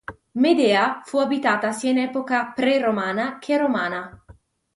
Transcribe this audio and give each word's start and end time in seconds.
Medea 0.43 1.01
fu 1.05 1.19
abitata 1.19 1.71
sia 1.71 1.91
in 1.91 1.99
epoca 1.99 2.53
preromana 2.55 3.37
che 3.37 3.55
romana. 3.57 4.23